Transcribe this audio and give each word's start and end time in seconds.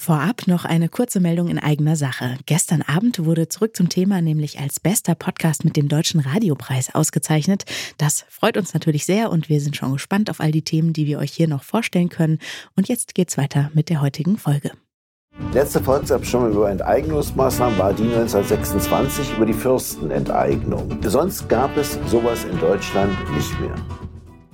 Vorab 0.00 0.46
noch 0.46 0.64
eine 0.64 0.88
kurze 0.88 1.20
Meldung 1.20 1.48
in 1.48 1.58
eigener 1.58 1.94
Sache. 1.94 2.38
Gestern 2.46 2.80
Abend 2.80 3.22
wurde 3.26 3.50
zurück 3.50 3.76
zum 3.76 3.90
Thema 3.90 4.22
nämlich 4.22 4.58
als 4.58 4.80
bester 4.80 5.14
Podcast 5.14 5.62
mit 5.62 5.76
dem 5.76 5.88
Deutschen 5.88 6.20
Radiopreis 6.20 6.94
ausgezeichnet. 6.94 7.64
Das 7.98 8.24
freut 8.30 8.56
uns 8.56 8.72
natürlich 8.72 9.04
sehr 9.04 9.30
und 9.30 9.50
wir 9.50 9.60
sind 9.60 9.76
schon 9.76 9.92
gespannt 9.92 10.30
auf 10.30 10.40
all 10.40 10.52
die 10.52 10.62
Themen, 10.62 10.94
die 10.94 11.06
wir 11.06 11.18
euch 11.18 11.32
hier 11.32 11.48
noch 11.48 11.64
vorstellen 11.64 12.08
können. 12.08 12.38
Und 12.76 12.88
jetzt 12.88 13.14
geht's 13.14 13.36
weiter 13.36 13.70
mit 13.74 13.90
der 13.90 14.00
heutigen 14.00 14.38
Folge. 14.38 14.70
Letzte 15.52 15.82
Volksabstimmung 15.82 16.52
über 16.52 16.70
Enteignungsmaßnahmen 16.70 17.78
war 17.78 17.92
die 17.92 18.04
1926 18.04 19.36
über 19.36 19.44
die 19.44 19.52
Fürstenenteignung. 19.52 20.98
Sonst 21.02 21.46
gab 21.46 21.76
es 21.76 21.98
sowas 22.06 22.44
in 22.44 22.58
Deutschland 22.58 23.12
nicht 23.34 23.60
mehr. 23.60 23.74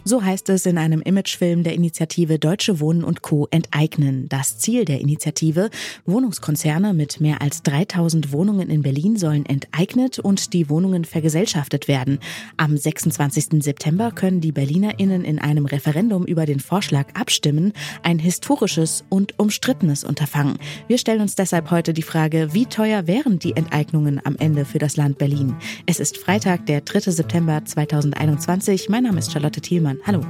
So 0.09 0.23
heißt 0.23 0.51
es 0.51 0.67
in 0.67 0.79
einem 0.79 1.03
Imagefilm 1.03 1.65
der 1.65 1.75
Initiative 1.75 2.39
Deutsche 2.39 2.79
Wohnen 2.79 3.03
und 3.03 3.23
Co. 3.23 3.49
enteignen. 3.51 4.29
Das 4.29 4.57
Ziel 4.57 4.85
der 4.85 5.01
Initiative, 5.01 5.69
Wohnungskonzerne 6.05 6.95
mit 6.95 7.21
mehr 7.21 7.43
als 7.43 7.65
3000 7.65 8.31
Wohnungen 8.31 8.71
in 8.71 8.83
Berlin 8.83 9.17
sollen 9.17 9.45
enteignet 9.45 10.21
und 10.21 10.53
die 10.53 10.71
Wohnungen 10.71 11.05
vergesellschaftet 11.05 11.89
werden. 11.89 12.21
Am 12.57 12.77
26. 12.77 13.65
September 13.65 14.13
können 14.13 14.41
die 14.41 14.53
BerlinerInnen 14.53 15.25
in 15.25 15.41
einem 15.41 15.67
Referendum 15.67 16.25
über 16.25 16.47
den 16.47 16.61
Vorschlag 16.61 17.09
abstimmen. 17.15 17.73
Ein 18.05 18.21
historisches 18.21 19.03
und 19.09 19.37
umstrittenes 19.41 20.05
Unterfangen. 20.05 20.59
Wir 20.87 20.99
stellen 20.99 21.21
uns 21.21 21.35
deshalb 21.35 21.73
heute 21.73 21.93
die 21.93 22.03
Frage, 22.03 22.55
wie 22.55 22.67
teuer 22.67 23.09
wären 23.09 23.41
die 23.41 23.57
Enteignungen 23.57 24.21
am 24.25 24.37
Ende 24.37 24.67
für 24.67 24.79
das 24.79 24.97
Land 24.97 25.19
Berlin? 25.19 25.57
Es 25.87 25.99
ist 25.99 26.17
Freitag, 26.17 26.67
der 26.67 26.83
3. 26.83 27.11
September 27.11 27.65
2021. 27.65 28.89
Mein 28.89 29.03
Name 29.03 29.19
ist 29.19 29.33
Charlotte 29.33 29.61
Thielmann. 29.61 29.96
Hoffmann. 30.05 30.07
Hallo. 30.07 30.21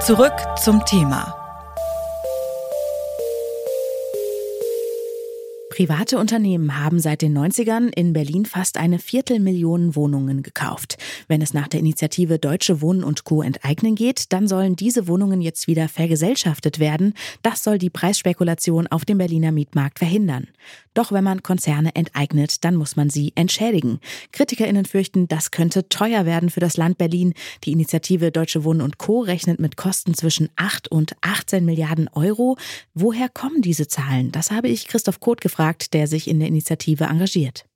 Zurück 0.00 0.32
zum 0.62 0.84
Thema. 0.84 1.45
Private 5.76 6.16
Unternehmen 6.16 6.80
haben 6.82 7.00
seit 7.00 7.20
den 7.20 7.36
90ern 7.36 7.90
in 7.94 8.14
Berlin 8.14 8.46
fast 8.46 8.78
eine 8.78 8.98
Viertelmillion 8.98 9.94
Wohnungen 9.94 10.42
gekauft. 10.42 10.96
Wenn 11.28 11.42
es 11.42 11.52
nach 11.52 11.68
der 11.68 11.80
Initiative 11.80 12.38
Deutsche 12.38 12.80
Wohnen 12.80 13.04
und 13.04 13.24
Co. 13.24 13.42
enteignen 13.42 13.94
geht, 13.94 14.32
dann 14.32 14.48
sollen 14.48 14.74
diese 14.74 15.06
Wohnungen 15.06 15.42
jetzt 15.42 15.66
wieder 15.66 15.90
vergesellschaftet 15.90 16.78
werden. 16.78 17.12
Das 17.42 17.62
soll 17.62 17.76
die 17.76 17.90
Preisspekulation 17.90 18.86
auf 18.86 19.04
dem 19.04 19.18
Berliner 19.18 19.52
Mietmarkt 19.52 19.98
verhindern. 19.98 20.46
Doch 20.94 21.12
wenn 21.12 21.24
man 21.24 21.42
Konzerne 21.42 21.94
enteignet, 21.94 22.64
dann 22.64 22.74
muss 22.74 22.96
man 22.96 23.10
sie 23.10 23.32
entschädigen. 23.34 24.00
KritikerInnen 24.32 24.86
fürchten, 24.86 25.28
das 25.28 25.50
könnte 25.50 25.90
teuer 25.90 26.24
werden 26.24 26.48
für 26.48 26.60
das 26.60 26.78
Land 26.78 26.96
Berlin. 26.96 27.34
Die 27.64 27.72
Initiative 27.72 28.32
Deutsche 28.32 28.64
Wohnen 28.64 28.80
und 28.80 28.96
Co. 28.96 29.20
rechnet 29.20 29.60
mit 29.60 29.76
Kosten 29.76 30.14
zwischen 30.14 30.48
8 30.56 30.88
und 30.88 31.14
18 31.20 31.66
Milliarden 31.66 32.08
Euro. 32.14 32.56
Woher 32.94 33.28
kommen 33.28 33.60
diese 33.60 33.88
Zahlen? 33.88 34.32
Das 34.32 34.50
habe 34.50 34.68
ich 34.68 34.88
Christoph 34.88 35.20
Koth 35.20 35.42
gefragt, 35.42 35.65
der 35.74 36.06
sich 36.06 36.28
in 36.28 36.38
der 36.38 36.48
Initiative 36.48 37.04
engagiert. 37.04 37.66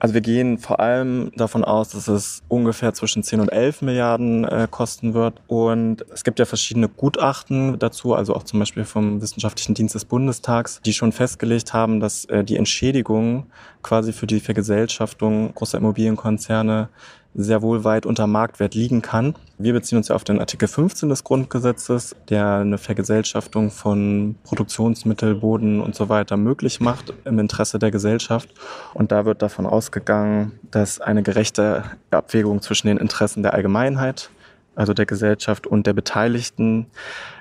Also 0.00 0.14
wir 0.14 0.22
gehen 0.22 0.56
vor 0.56 0.80
allem 0.80 1.30
davon 1.36 1.62
aus, 1.62 1.90
dass 1.90 2.08
es 2.08 2.42
ungefähr 2.48 2.94
zwischen 2.94 3.22
10 3.22 3.40
und 3.40 3.52
11 3.52 3.82
Milliarden 3.82 4.44
äh, 4.44 4.66
kosten 4.70 5.12
wird. 5.12 5.42
Und 5.46 6.06
es 6.10 6.24
gibt 6.24 6.38
ja 6.38 6.46
verschiedene 6.46 6.88
Gutachten 6.88 7.78
dazu, 7.78 8.14
also 8.14 8.34
auch 8.34 8.44
zum 8.44 8.60
Beispiel 8.60 8.84
vom 8.84 9.20
Wissenschaftlichen 9.20 9.74
Dienst 9.74 9.94
des 9.94 10.06
Bundestags, 10.06 10.80
die 10.86 10.94
schon 10.94 11.12
festgelegt 11.12 11.74
haben, 11.74 12.00
dass 12.00 12.24
äh, 12.24 12.42
die 12.42 12.56
Entschädigung 12.56 13.50
quasi 13.82 14.14
für 14.14 14.26
die 14.26 14.40
Vergesellschaftung 14.40 15.54
großer 15.54 15.76
Immobilienkonzerne 15.76 16.88
sehr 17.34 17.62
wohl 17.62 17.84
weit 17.84 18.06
unter 18.06 18.26
Marktwert 18.26 18.74
liegen 18.74 19.02
kann. 19.02 19.34
Wir 19.58 19.72
beziehen 19.72 19.98
uns 19.98 20.08
ja 20.08 20.16
auf 20.16 20.24
den 20.24 20.40
Artikel 20.40 20.66
15 20.66 21.08
des 21.08 21.22
Grundgesetzes, 21.22 22.16
der 22.28 22.56
eine 22.56 22.78
Vergesellschaftung 22.78 23.70
von 23.70 24.36
Produktionsmittel, 24.44 25.36
Boden 25.36 25.80
und 25.80 25.94
so 25.94 26.08
weiter 26.08 26.36
möglich 26.36 26.80
macht 26.80 27.12
im 27.24 27.38
Interesse 27.38 27.78
der 27.78 27.90
Gesellschaft. 27.90 28.48
Und 28.94 29.12
da 29.12 29.24
wird 29.24 29.42
davon 29.42 29.66
ausgegangen, 29.66 30.52
dass 30.70 31.00
eine 31.00 31.22
gerechte 31.22 31.84
Abwägung 32.10 32.62
zwischen 32.62 32.88
den 32.88 32.98
Interessen 32.98 33.42
der 33.42 33.54
Allgemeinheit 33.54 34.30
also 34.76 34.94
der 34.94 35.04
Gesellschaft 35.04 35.66
und 35.66 35.86
der 35.86 35.92
Beteiligten, 35.92 36.86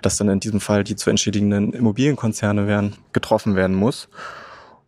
dass 0.01 0.17
dann 0.17 0.29
in 0.29 0.39
diesem 0.39 0.59
Fall 0.59 0.83
die 0.83 0.95
zu 0.95 1.09
entschädigenden 1.09 1.73
Immobilienkonzerne 1.73 2.67
wären, 2.67 2.95
getroffen 3.13 3.55
werden 3.55 3.75
muss. 3.75 4.09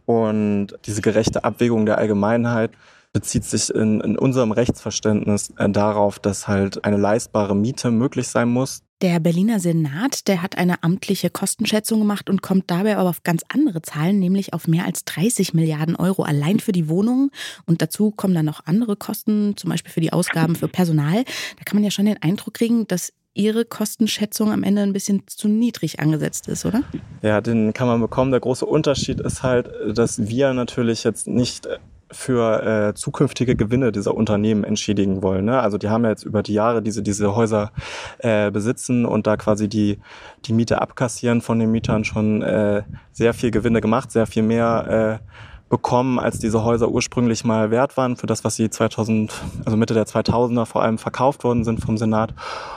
Und 0.06 0.70
diese 0.86 1.02
gerechte 1.02 1.44
Abwägung 1.44 1.86
der 1.86 1.98
Allgemeinheit 1.98 2.72
bezieht 3.14 3.44
sich 3.44 3.70
in, 3.74 4.02
in 4.02 4.18
unserem 4.18 4.52
Rechtsverständnis 4.52 5.54
äh, 5.58 5.70
darauf, 5.70 6.20
dass 6.20 6.48
halt 6.48 6.84
eine 6.86 6.98
leistbare 6.98 7.56
Miete 7.56 7.92
möglich 7.92 8.28
sein 8.28 8.50
muss. 8.50 8.84
Der 9.02 9.20
Berliner 9.20 9.60
Senat, 9.60 10.28
der 10.28 10.44
hat 10.44 10.60
eine 10.60 10.84
amtliche 10.84 11.32
Kostenschätzung 11.32 12.00
gemacht 12.00 12.30
und 12.30 12.44
kommt 12.44 12.70
dabei 12.70 12.98
aber 12.98 13.10
auf 13.10 13.24
ganz 13.24 13.42
andere 13.52 13.82
Zahlen, 13.82 14.20
nämlich 14.20 14.54
auf 14.54 14.68
mehr 14.68 14.86
als 14.86 15.06
30 15.06 15.56
Milliarden 15.56 15.96
Euro 15.96 16.22
allein 16.22 16.60
für 16.60 16.72
die 16.72 16.88
Wohnungen. 16.88 17.32
Und 17.66 17.82
dazu 17.82 18.12
kommen 18.12 18.36
dann 18.36 18.46
noch 18.46 18.68
andere 18.68 18.96
Kosten, 18.96 19.58
zum 19.58 19.72
Beispiel 19.72 19.92
für 19.92 20.02
die 20.02 20.14
Ausgaben 20.14 20.56
für 20.56 20.68
Personal. 20.68 21.24
Da 21.58 21.64
kann 21.66 21.78
man 21.78 21.84
ja 21.84 21.90
schon 21.90 22.06
den 22.06 22.22
Eindruck 22.22 22.54
kriegen, 22.54 22.88
dass 22.88 23.12
Ihre 23.34 23.64
Kostenschätzung 23.64 24.52
am 24.52 24.62
Ende 24.62 24.82
ein 24.82 24.94
bisschen 24.94 25.24
zu 25.26 25.48
niedrig 25.48 26.02
angesetzt 26.02 26.50
ist, 26.50 26.66
oder? 26.66 26.84
Ja, 27.22 27.40
den 27.40 27.74
kann 27.74 27.88
man 27.88 28.02
bekommen. 28.02 28.32
Der 28.32 28.42
große 28.42 28.66
Unterschied 28.66 29.22
ist 29.22 29.42
halt, 29.42 29.70
dass 29.96 30.28
wir 30.28 30.54
natürlich 30.54 31.06
jetzt 31.06 31.28
nicht 31.28 31.68
für 32.12 32.90
äh, 32.90 32.94
zukünftige 32.94 33.56
Gewinne 33.56 33.92
dieser 33.92 34.16
Unternehmen 34.16 34.64
entschädigen 34.64 35.24
wollen. 35.24 35.46
Ne? 35.46 35.60
Also 35.60 35.78
die 35.78 35.90
haben 35.90 36.04
ja 36.04 36.10
jetzt 36.10 36.24
über 36.24 36.44
die 36.44 36.54
Jahre 36.54 36.82
diese, 36.82 37.04
diese 37.04 37.36
Häuser 37.36 37.72
äh, 38.20 38.52
besitzen 38.52 39.06
und 39.06 39.28
da 39.28 39.38
quasi 39.38 39.68
die, 39.68 40.00
die 40.46 40.54
Miete 40.54 40.82
abkassieren 40.82 41.42
von 41.42 41.60
den 41.60 41.72
Mietern 41.72 42.04
schon 42.04 42.42
äh, 42.42 42.84
sehr 43.12 43.34
viel 43.34 43.52
Gewinne 43.52 43.82
gemacht, 43.82 44.12
sehr 44.12 44.28
viel 44.28 44.44
mehr 44.44 45.20
äh, 45.22 45.32
bekommen, 45.70 46.20
als 46.20 46.38
diese 46.38 46.64
Häuser 46.64 46.90
ursprünglich 46.90 47.46
mal 47.46 47.72
wert 47.72 47.96
waren 47.98 48.18
für 48.18 48.28
das, 48.28 48.44
was 48.44 48.56
sie 48.58 48.70
2000, 48.70 49.34
also 49.66 49.78
Mitte 49.78 49.94
der 49.94 50.06
2000er 50.06 50.66
vor 50.66 50.84
allem 50.84 50.98
verkauft 50.98 51.44
worden 51.44 51.64
sind 51.64 51.80
vom 51.80 51.98
Senat. 51.98 52.36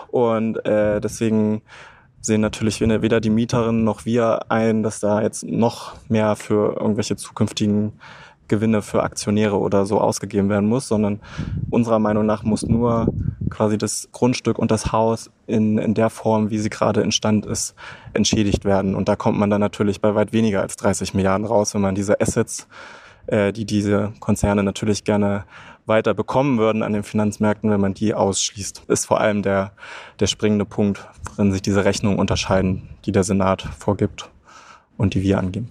Und 0.09 0.65
äh, 0.65 1.01
deswegen 1.01 1.63
sehen 2.21 2.41
natürlich 2.41 2.81
weder 2.81 3.21
die 3.21 3.31
Mieterinnen 3.31 3.85
noch 3.85 4.07
wir 4.07 4.51
ein, 4.51 4.83
dass 4.83 5.01
da 5.01 5.21
jetzt 5.21 5.45
noch 5.45 5.95
mehr 6.09 6.37
für 6.37 6.77
irgendwelche 6.81 7.17
zukünftigen 7.17 7.93
Gewinne 8.49 8.83
für 8.83 9.03
Aktionäre 9.03 9.59
oder 9.59 9.87
so 9.87 10.01
ausgegeben 10.01 10.49
werden 10.49 10.69
muss, 10.69 10.89
sondern 10.89 11.21
unserer 11.71 11.99
Meinung 11.99 12.27
nach 12.27 12.43
muss 12.43 12.63
nur 12.63 13.13
quasi 13.51 13.79
das 13.79 14.09
Grundstück 14.13 14.59
und 14.59 14.71
das 14.71 14.93
Haus 14.93 15.31
in, 15.47 15.79
in 15.79 15.95
der 15.95 16.11
Form, 16.11 16.51
wie 16.51 16.59
sie 16.59 16.71
gerade 16.71 17.03
instand 17.03 17.47
ist, 17.47 17.75
entschädigt 18.13 18.65
werden. 18.65 18.95
Und 18.95 19.09
da 19.09 19.17
kommt 19.17 19.39
man 19.39 19.51
dann 19.51 19.61
natürlich 19.61 20.01
bei 20.01 20.15
weit 20.15 20.33
weniger 20.33 20.61
als 20.61 20.77
30 20.77 21.15
Milliarden 21.15 21.47
raus, 21.47 21.75
wenn 21.75 21.81
man 21.81 21.95
diese 21.95 22.21
Assets, 22.21 22.69
äh, 23.27 23.53
die 23.53 23.65
diese 23.65 24.13
Konzerne 24.21 24.63
natürlich 24.63 25.05
gerne 25.05 25.45
weiter 25.87 26.15
bekommen 26.15 26.59
würden 26.59 26.83
an 26.83 26.93
den 26.93 27.03
Finanzmärkten, 27.03 27.71
wenn 27.71 27.81
man 27.81 27.95
die 27.95 28.15
ausschließt, 28.15 28.85
ist 28.89 29.05
vor 29.05 29.21
allem 29.21 29.43
der, 29.43 29.73
der 30.19 30.27
springende 30.27 30.65
Punkt, 30.65 31.07
worin 31.31 31.53
sich 31.53 31.63
diese 31.63 31.85
Rechnungen 31.85 32.19
unterscheiden, 32.19 32.89
die 33.05 33.13
der 33.13 33.25
Senat 33.25 33.63
vorgibt 33.63 34.31
und 34.97 35.15
die 35.15 35.23
wir 35.23 35.39
angeben. 35.39 35.71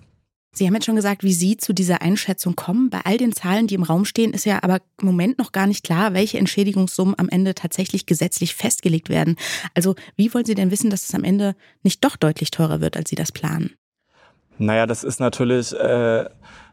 Sie 0.56 0.68
haben 0.68 0.76
jetzt 0.76 0.86
schon 0.86 0.96
gesagt, 0.96 1.24
wie 1.24 1.34
Sie 1.34 1.58
zu 1.58 1.74
dieser 1.74 2.04
Einschätzung 2.04 2.56
kommen. 2.56 2.92
Bei 2.92 3.02
all 3.06 3.18
den 3.18 3.34
Zahlen, 3.34 3.66
die 3.66 3.74
im 3.74 3.82
Raum 3.82 4.06
stehen, 4.06 4.34
ist 4.34 4.46
ja 4.46 4.62
aber 4.62 4.82
im 5.02 5.08
Moment 5.08 5.40
noch 5.40 5.52
gar 5.52 5.66
nicht 5.66 5.84
klar, 5.84 6.14
welche 6.14 6.38
Entschädigungssummen 6.38 7.16
am 7.18 7.28
Ende 7.28 7.56
tatsächlich 7.56 8.06
gesetzlich 8.06 8.54
festgelegt 8.54 9.10
werden. 9.10 9.36
Also 9.74 9.96
wie 10.16 10.32
wollen 10.32 10.46
Sie 10.46 10.54
denn 10.54 10.70
wissen, 10.70 10.92
dass 10.92 11.10
es 11.10 11.16
am 11.16 11.24
Ende 11.24 11.56
nicht 11.82 12.04
doch 12.04 12.16
deutlich 12.16 12.52
teurer 12.52 12.82
wird, 12.82 12.96
als 12.96 13.10
Sie 13.10 13.16
das 13.16 13.32
planen? 13.32 13.72
Naja, 14.60 14.86
das 14.86 15.04
ist 15.04 15.20
natürlich 15.20 15.74
äh, 15.74 16.30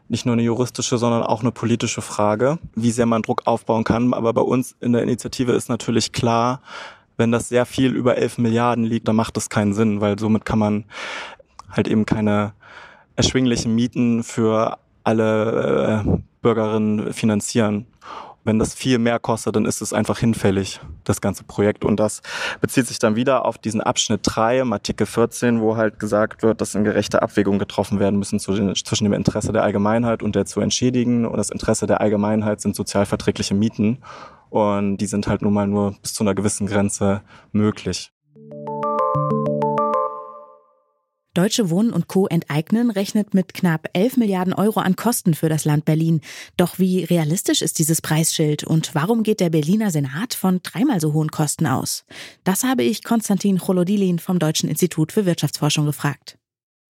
nicht 0.07 0.27
nur 0.27 0.33
eine 0.33 0.43
juristische, 0.43 0.99
sondern 0.99 1.23
auch 1.23 1.41
eine 1.41 1.51
politische 1.51 2.03
Frage, 2.03 2.59
wie 2.75 2.91
sehr 2.91 3.07
man 3.07 3.23
Druck 3.23 3.47
aufbauen 3.47 3.83
kann. 3.83 4.13
Aber 4.13 4.31
bei 4.33 4.41
uns 4.41 4.75
in 4.79 4.93
der 4.93 5.01
Initiative 5.01 5.53
ist 5.53 5.69
natürlich 5.69 6.11
klar, 6.11 6.61
wenn 7.17 7.31
das 7.31 7.49
sehr 7.49 7.65
viel 7.65 7.95
über 7.95 8.15
11 8.15 8.37
Milliarden 8.37 8.83
liegt, 8.83 9.07
dann 9.07 9.15
macht 9.15 9.37
das 9.37 9.49
keinen 9.49 9.73
Sinn, 9.73 10.01
weil 10.01 10.19
somit 10.19 10.45
kann 10.45 10.59
man 10.59 10.85
halt 11.71 11.87
eben 11.87 12.05
keine 12.05 12.53
erschwinglichen 13.15 13.73
Mieten 13.75 14.23
für 14.23 14.77
alle 15.03 16.03
äh, 16.05 16.21
Bürgerinnen 16.41 17.13
finanzieren. 17.13 17.87
Wenn 18.43 18.57
das 18.57 18.73
viel 18.73 18.97
mehr 18.97 19.19
kostet, 19.19 19.55
dann 19.55 19.65
ist 19.65 19.81
es 19.81 19.93
einfach 19.93 20.17
hinfällig, 20.17 20.79
das 21.03 21.21
ganze 21.21 21.43
Projekt. 21.43 21.85
Und 21.85 21.99
das 21.99 22.23
bezieht 22.59 22.87
sich 22.87 22.97
dann 22.97 23.15
wieder 23.15 23.45
auf 23.45 23.59
diesen 23.59 23.81
Abschnitt 23.81 24.21
3 24.23 24.61
im 24.61 24.73
Artikel 24.73 25.05
14, 25.05 25.61
wo 25.61 25.77
halt 25.77 25.99
gesagt 25.99 26.41
wird, 26.41 26.59
dass 26.59 26.73
in 26.73 26.83
gerechte 26.83 27.21
Abwägungen 27.21 27.59
getroffen 27.59 27.99
werden 27.99 28.17
müssen 28.17 28.39
zwischen 28.39 29.03
dem 29.03 29.13
Interesse 29.13 29.51
der 29.51 29.63
Allgemeinheit 29.63 30.23
und 30.23 30.35
der 30.35 30.47
zu 30.47 30.59
entschädigen. 30.59 31.25
Und 31.27 31.37
das 31.37 31.51
Interesse 31.51 31.85
der 31.85 32.01
Allgemeinheit 32.01 32.61
sind 32.61 32.75
sozialverträgliche 32.75 33.53
Mieten. 33.53 33.99
Und 34.49 34.97
die 34.97 35.05
sind 35.05 35.27
halt 35.27 35.43
nun 35.43 35.53
mal 35.53 35.67
nur 35.67 35.95
bis 36.01 36.15
zu 36.15 36.23
einer 36.23 36.33
gewissen 36.33 36.65
Grenze 36.65 37.21
möglich. 37.51 38.11
Deutsche 41.33 41.69
Wohnen 41.69 41.93
und 41.93 42.09
Co. 42.09 42.27
enteignen 42.27 42.91
rechnet 42.91 43.33
mit 43.33 43.53
knapp 43.53 43.87
11 43.93 44.17
Milliarden 44.17 44.53
Euro 44.53 44.81
an 44.81 44.97
Kosten 44.97 45.33
für 45.33 45.47
das 45.47 45.63
Land 45.63 45.85
Berlin. 45.85 46.19
Doch 46.57 46.77
wie 46.77 47.05
realistisch 47.05 47.61
ist 47.61 47.79
dieses 47.79 48.01
Preisschild 48.01 48.65
und 48.65 48.93
warum 48.95 49.23
geht 49.23 49.39
der 49.39 49.49
Berliner 49.49 49.91
Senat 49.91 50.33
von 50.33 50.59
dreimal 50.61 50.99
so 50.99 51.13
hohen 51.13 51.31
Kosten 51.31 51.67
aus? 51.67 52.03
Das 52.43 52.65
habe 52.65 52.83
ich 52.83 53.05
Konstantin 53.05 53.59
Cholodilin 53.59 54.19
vom 54.19 54.39
Deutschen 54.39 54.67
Institut 54.67 55.13
für 55.13 55.25
Wirtschaftsforschung 55.25 55.85
gefragt. 55.85 56.37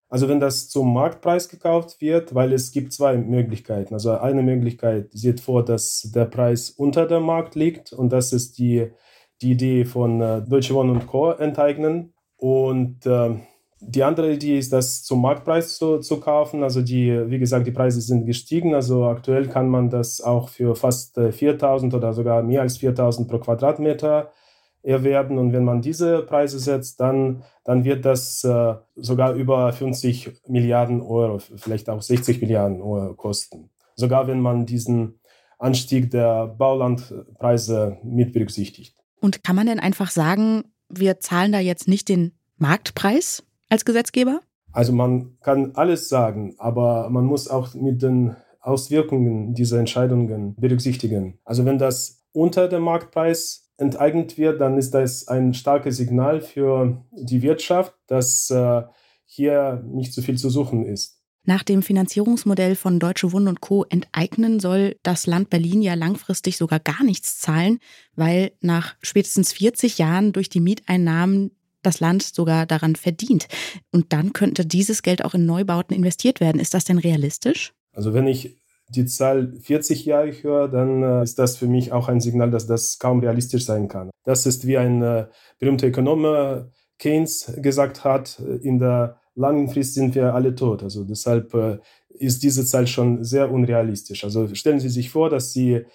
Also 0.08 0.26
wenn 0.26 0.40
das 0.40 0.70
zum 0.70 0.90
Marktpreis 0.90 1.50
gekauft 1.50 2.00
wird, 2.00 2.34
weil 2.34 2.54
es 2.54 2.72
gibt 2.72 2.94
zwei 2.94 3.18
Möglichkeiten. 3.18 3.92
Also 3.92 4.12
eine 4.12 4.42
Möglichkeit 4.42 5.10
sieht 5.12 5.40
vor, 5.40 5.66
dass 5.66 6.10
der 6.14 6.24
Preis 6.24 6.70
unter 6.70 7.06
dem 7.06 7.24
Markt 7.24 7.56
liegt 7.56 7.92
und 7.92 8.10
das 8.10 8.32
ist 8.32 8.58
die, 8.58 8.90
die 9.42 9.50
Idee 9.50 9.84
von 9.84 10.22
äh, 10.22 10.40
Deutsche 10.40 10.72
Wohnen 10.72 10.92
und 10.92 11.06
Co. 11.06 11.32
enteignen. 11.32 12.14
Und 12.38 13.04
äh, 13.04 13.36
die 13.80 14.04
andere 14.04 14.32
Idee 14.32 14.58
ist, 14.58 14.72
das 14.72 15.02
zum 15.02 15.22
Marktpreis 15.22 15.76
zu, 15.76 15.98
zu 15.98 16.20
kaufen. 16.20 16.62
Also 16.62 16.82
die, 16.82 17.30
wie 17.30 17.38
gesagt, 17.38 17.66
die 17.66 17.72
Preise 17.72 18.00
sind 18.00 18.26
gestiegen. 18.26 18.74
Also 18.74 19.06
aktuell 19.06 19.48
kann 19.48 19.68
man 19.68 19.88
das 19.88 20.20
auch 20.20 20.48
für 20.48 20.76
fast 20.76 21.16
4.000 21.18 21.92
äh, 21.92 21.96
oder 21.96 22.12
sogar 22.12 22.42
mehr 22.42 22.62
als 22.62 22.78
4.000 22.78 23.26
pro 23.26 23.38
Quadratmeter 23.38 24.32
erwerben. 24.82 25.38
Und 25.38 25.52
wenn 25.52 25.64
man 25.64 25.82
diese 25.82 26.22
Preise 26.22 26.58
setzt, 26.58 27.00
dann, 27.00 27.42
dann 27.64 27.84
wird 27.84 28.04
das 28.04 28.44
äh, 28.44 28.74
sogar 28.96 29.34
über 29.34 29.72
50 29.72 30.42
Milliarden 30.48 31.00
Euro, 31.00 31.38
vielleicht 31.38 31.88
auch 31.88 32.02
60 32.02 32.40
Milliarden 32.40 32.82
Euro 32.82 33.14
kosten. 33.14 33.70
Sogar 33.96 34.26
wenn 34.26 34.40
man 34.40 34.66
diesen 34.66 35.20
Anstieg 35.58 36.10
der 36.10 36.46
Baulandpreise 36.46 37.98
mit 38.02 38.32
berücksichtigt. 38.32 38.96
Und 39.20 39.44
kann 39.44 39.56
man 39.56 39.66
denn 39.66 39.80
einfach 39.80 40.10
sagen, 40.10 40.64
wir 40.88 41.20
zahlen 41.20 41.52
da 41.52 41.60
jetzt 41.60 41.86
nicht 41.86 42.08
den 42.08 42.32
Marktpreis, 42.56 43.42
als 43.70 43.84
Gesetzgeber? 43.84 44.40
Also 44.72 44.92
man 44.92 45.36
kann 45.40 45.72
alles 45.74 46.08
sagen, 46.08 46.54
aber 46.58 47.08
man 47.10 47.24
muss 47.24 47.48
auch 47.48 47.74
mit 47.74 48.02
den 48.02 48.36
Auswirkungen 48.60 49.54
dieser 49.54 49.78
Entscheidungen 49.78 50.54
berücksichtigen. 50.56 51.38
Also 51.44 51.64
wenn 51.64 51.78
das 51.78 52.22
unter 52.32 52.68
dem 52.68 52.82
Marktpreis 52.82 53.70
enteignet 53.78 54.36
wird, 54.38 54.60
dann 54.60 54.76
ist 54.76 54.92
das 54.92 55.26
ein 55.26 55.54
starkes 55.54 55.96
Signal 55.96 56.40
für 56.40 57.02
die 57.12 57.42
Wirtschaft, 57.42 57.94
dass 58.06 58.50
äh, 58.50 58.82
hier 59.24 59.82
nicht 59.86 60.12
so 60.12 60.22
viel 60.22 60.36
zu 60.36 60.50
suchen 60.50 60.84
ist. 60.84 61.20
Nach 61.44 61.62
dem 61.62 61.82
Finanzierungsmodell 61.82 62.76
von 62.76 62.98
Deutsche 62.98 63.32
Wohnen 63.32 63.48
und 63.48 63.62
Co. 63.62 63.84
enteignen 63.88 64.60
soll 64.60 64.96
das 65.02 65.26
Land 65.26 65.48
Berlin 65.48 65.80
ja 65.80 65.94
langfristig 65.94 66.58
sogar 66.58 66.80
gar 66.80 67.02
nichts 67.02 67.40
zahlen, 67.40 67.78
weil 68.14 68.52
nach 68.60 68.94
spätestens 69.02 69.52
40 69.54 69.96
Jahren 69.96 70.32
durch 70.32 70.50
die 70.50 70.60
Mieteinnahmen 70.60 71.52
das 71.82 72.00
Land 72.00 72.22
sogar 72.22 72.66
daran 72.66 72.96
verdient. 72.96 73.48
Und 73.92 74.12
dann 74.12 74.32
könnte 74.32 74.66
dieses 74.66 75.02
Geld 75.02 75.24
auch 75.24 75.34
in 75.34 75.46
Neubauten 75.46 75.94
investiert 75.94 76.40
werden. 76.40 76.60
Ist 76.60 76.74
das 76.74 76.84
denn 76.84 76.98
realistisch? 76.98 77.72
Also 77.92 78.14
wenn 78.14 78.26
ich 78.26 78.56
die 78.88 79.06
Zahl 79.06 79.52
40 79.60 80.04
Jahre 80.04 80.32
höre, 80.32 80.68
dann 80.68 81.02
äh, 81.02 81.22
ist 81.22 81.38
das 81.38 81.56
für 81.56 81.66
mich 81.66 81.92
auch 81.92 82.08
ein 82.08 82.20
Signal, 82.20 82.50
dass 82.50 82.66
das 82.66 82.98
kaum 82.98 83.20
realistisch 83.20 83.64
sein 83.64 83.88
kann. 83.88 84.10
Das 84.24 84.46
ist 84.46 84.66
wie 84.66 84.78
ein 84.78 85.02
äh, 85.02 85.26
berühmter 85.58 85.86
Ökonom 85.86 86.66
Keynes 86.98 87.52
gesagt 87.58 88.04
hat, 88.04 88.40
äh, 88.40 88.56
in 88.56 88.78
der 88.78 89.20
langen 89.36 89.68
Frist 89.68 89.94
sind 89.94 90.14
wir 90.14 90.34
alle 90.34 90.54
tot. 90.54 90.82
Also 90.82 91.04
deshalb 91.04 91.80
ist 92.08 92.42
diese 92.42 92.66
Zahl 92.66 92.86
schon 92.86 93.24
sehr 93.24 93.50
unrealistisch. 93.50 94.24
Also 94.24 94.52
stellen 94.54 94.80
Sie 94.80 94.88
sich 94.88 95.08
vor, 95.08 95.30
dass 95.30 95.52
Sie 95.52 95.86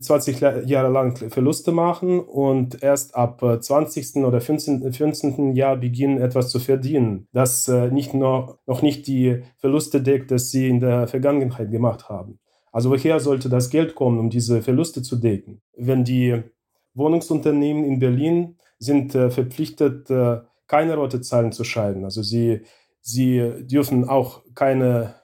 20 0.00 0.40
Jahre 0.66 0.92
lang 0.92 1.16
Verluste 1.16 1.72
machen 1.72 2.20
und 2.20 2.82
erst 2.82 3.16
ab 3.16 3.40
20. 3.40 4.16
Äh, 4.16 4.24
oder 4.24 4.40
15. 4.40 4.92
15. 4.92 5.56
Jahr 5.56 5.76
beginnen 5.76 6.20
etwas 6.20 6.50
zu 6.50 6.60
verdienen, 6.60 7.26
das 7.32 7.66
äh, 7.66 7.90
nicht 7.90 8.14
nur, 8.14 8.60
noch 8.66 8.82
nicht 8.82 9.08
die 9.08 9.42
Verluste 9.56 10.00
deckt, 10.00 10.30
die 10.30 10.38
sie 10.38 10.68
in 10.68 10.80
der 10.80 11.08
Vergangenheit 11.08 11.70
gemacht 11.70 12.08
haben. 12.08 12.38
Also 12.70 12.90
woher 12.90 13.18
sollte 13.18 13.48
das 13.48 13.70
Geld 13.70 13.96
kommen, 13.96 14.20
um 14.20 14.30
diese 14.30 14.62
Verluste 14.62 15.02
zu 15.02 15.16
decken? 15.16 15.62
Wenn 15.76 16.04
die 16.04 16.42
Wohnungsunternehmen 16.94 17.84
in 17.84 17.98
Berlin 17.98 18.56
sind 18.78 19.14
äh, 19.16 19.30
verpflichtet, 19.30 20.08
keine 20.68 20.96
rote 20.96 21.20
Zahlen 21.22 21.50
zu 21.50 21.64
schreiben. 21.64 22.04
Also 22.04 22.22
sie, 22.22 22.60
sie 23.00 23.66
dürfen 23.66 24.08
auch 24.08 24.42
keine 24.54 25.14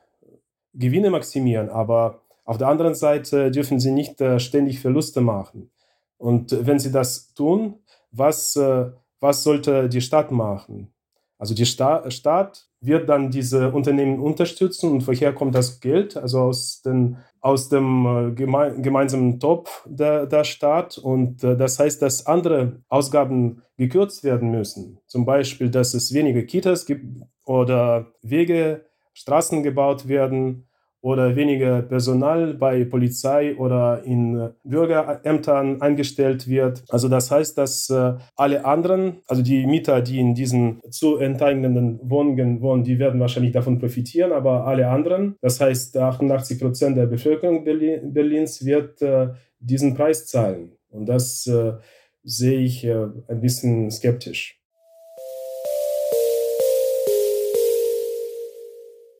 Gewinne 0.72 1.10
maximieren, 1.10 1.68
aber 1.68 2.23
auf 2.44 2.58
der 2.58 2.68
anderen 2.68 2.94
Seite 2.94 3.50
dürfen 3.50 3.80
sie 3.80 3.90
nicht 3.90 4.20
äh, 4.20 4.38
ständig 4.38 4.80
Verluste 4.80 5.20
machen. 5.20 5.70
Und 6.18 6.66
wenn 6.66 6.78
sie 6.78 6.92
das 6.92 7.32
tun, 7.34 7.76
was, 8.10 8.54
äh, 8.56 8.90
was 9.20 9.42
sollte 9.42 9.88
die 9.88 10.02
Stadt 10.02 10.30
machen? 10.30 10.92
Also 11.38 11.54
die 11.54 11.66
Sta 11.66 12.08
Staat 12.10 12.68
wird 12.80 13.08
dann 13.08 13.30
diese 13.30 13.72
Unternehmen 13.72 14.20
unterstützen 14.20 14.92
und 14.92 15.06
woher 15.06 15.32
kommt 15.32 15.54
das 15.54 15.80
Geld? 15.80 16.16
Also 16.16 16.40
aus, 16.40 16.82
den, 16.82 17.16
aus 17.40 17.70
dem 17.70 18.06
äh, 18.06 18.30
geme 18.32 18.80
gemeinsamen 18.80 19.40
Topf 19.40 19.82
der, 19.86 20.26
der 20.26 20.44
Staat. 20.44 20.98
Und 20.98 21.42
das 21.42 21.78
heißt, 21.78 22.02
dass 22.02 22.26
andere 22.26 22.82
Ausgaben 22.88 23.62
gekürzt 23.76 24.22
werden 24.22 24.50
müssen. 24.50 24.98
Zum 25.06 25.24
Beispiel, 25.24 25.70
dass 25.70 25.94
es 25.94 26.12
weniger 26.12 26.42
Kitas 26.42 26.84
gibt 26.84 27.04
oder 27.44 28.12
Wege, 28.22 28.84
Straßen 29.14 29.62
gebaut 29.62 30.08
werden 30.08 30.66
oder 31.04 31.36
weniger 31.36 31.82
Personal 31.82 32.54
bei 32.54 32.86
Polizei 32.86 33.54
oder 33.56 34.02
in 34.04 34.48
Bürgerämtern 34.64 35.82
eingestellt 35.82 36.48
wird. 36.48 36.82
Also 36.88 37.10
das 37.10 37.30
heißt, 37.30 37.58
dass 37.58 37.90
äh, 37.90 38.14
alle 38.36 38.64
anderen, 38.64 39.18
also 39.28 39.42
die 39.42 39.66
Mieter, 39.66 40.00
die 40.00 40.18
in 40.18 40.34
diesen 40.34 40.80
zu 40.90 41.18
enteignenden 41.18 42.00
Wohnungen 42.08 42.62
wohnen, 42.62 42.84
die 42.84 42.98
werden 42.98 43.20
wahrscheinlich 43.20 43.52
davon 43.52 43.78
profitieren, 43.78 44.32
aber 44.32 44.66
alle 44.66 44.88
anderen, 44.88 45.36
das 45.42 45.60
heißt 45.60 45.94
88 45.94 46.58
Prozent 46.58 46.96
der 46.96 47.04
Bevölkerung 47.04 47.64
Berlins 47.64 48.64
wird 48.64 49.02
äh, 49.02 49.28
diesen 49.58 49.92
Preis 49.92 50.26
zahlen. 50.26 50.72
Und 50.88 51.04
das 51.04 51.46
äh, 51.46 51.74
sehe 52.22 52.60
ich 52.60 52.88
ein 52.88 53.40
bisschen 53.42 53.90
skeptisch. 53.90 54.63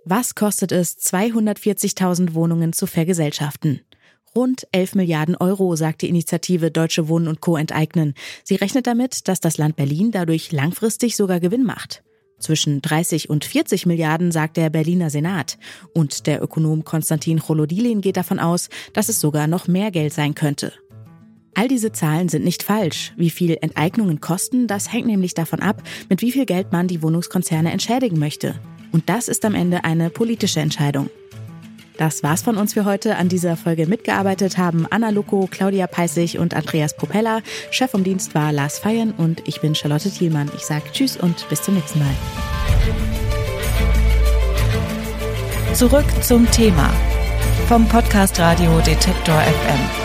Was 0.07 0.35
kostet 0.35 0.71
es, 0.71 0.99
240.000 0.99 2.35
Wohnungen 2.35 2.75
zu 2.75 2.87
vergesellschaften? 2.87 3.81
Rund 4.37 4.67
11 4.73 4.97
Milliarden 4.97 5.35
Euro, 5.35 5.77
sagt 5.77 6.03
die 6.03 6.11
Initiative 6.11 6.71
Deutsche 6.71 7.09
Wohnen 7.09 7.27
und 7.27 7.41
Co. 7.41 7.57
enteignen. 7.57 8.13
Sie 8.43 8.57
rechnet 8.57 8.87
damit, 8.87 9.29
dass 9.29 9.41
das 9.41 9.57
Land 9.57 9.77
Berlin 9.77 10.11
dadurch 10.11 10.53
langfristig 10.53 11.17
sogar 11.17 11.41
Gewinn 11.41 11.65
macht. 11.65 12.03
Zwischen 12.39 12.83
30 12.83 13.31
und 13.31 13.47
40 13.47 13.87
Milliarden, 13.87 14.31
sagt 14.31 14.59
der 14.59 14.69
Berliner 14.69 15.09
Senat. 15.09 15.57
Und 15.95 16.27
der 16.27 16.43
Ökonom 16.43 16.85
Konstantin 16.85 17.39
Cholodilin 17.39 18.03
geht 18.03 18.19
davon 18.19 18.39
aus, 18.39 18.69
dass 18.93 19.09
es 19.09 19.21
sogar 19.21 19.47
noch 19.47 19.69
mehr 19.69 19.91
Geld 19.91 20.13
sein 20.13 20.35
könnte. 20.35 20.75
All 21.55 21.69
diese 21.69 21.93
Zahlen 21.93 22.29
sind 22.29 22.45
nicht 22.45 22.63
falsch. 22.63 23.15
Wie 23.17 23.31
viel 23.31 23.57
Enteignungen 23.59 24.21
kosten, 24.21 24.67
das 24.67 24.93
hängt 24.93 25.07
nämlich 25.07 25.33
davon 25.33 25.61
ab, 25.61 25.83
mit 26.11 26.21
wie 26.21 26.33
viel 26.33 26.45
Geld 26.45 26.73
man 26.73 26.89
die 26.89 27.03
Wohnungskonzerne 27.03 27.73
entschädigen 27.73 28.19
möchte. 28.19 28.61
Und 28.95 29.09
das 29.09 29.27
ist 29.27 29.45
am 29.45 29.57
Ende 29.57 29.83
eine 29.83 30.09
politische 30.09 30.61
Entscheidung. 30.61 31.11
Das 31.97 32.23
war's 32.23 32.43
von 32.43 32.57
uns 32.57 32.75
für 32.75 32.85
heute. 32.85 33.17
An 33.17 33.29
dieser 33.29 33.57
Folge 33.57 33.89
mitgearbeitet 33.89 34.57
haben 34.57 34.87
Anna 34.89 35.11
Luko, 35.11 35.49
Claudia 35.51 35.89
Peissig 35.89 36.39
und 36.39 36.55
Andreas 36.55 36.97
Propeller. 36.97 37.43
Chef 37.73 37.91
vom 37.91 38.05
Dienst 38.05 38.37
war 38.37 38.53
Lars 38.53 38.79
Feiern 38.79 39.11
und 39.11 39.43
ich 39.49 39.61
bin 39.61 39.75
Charlotte 39.75 40.09
Thielmann. 40.09 40.49
Ich 40.55 40.63
sage 40.63 40.85
Tschüss 40.93 41.17
und 41.17 41.49
bis 41.49 41.63
zum 41.63 41.75
nächsten 41.75 41.99
Mal. 41.99 42.15
Zurück 45.75 46.07
zum 46.23 46.49
Thema 46.53 46.89
vom 47.67 47.89
Podcast 47.89 48.39
Radio 48.39 48.79
Detektor 48.79 49.41
FM. 49.41 50.04